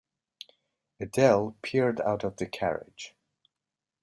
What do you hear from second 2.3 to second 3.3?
the carriage.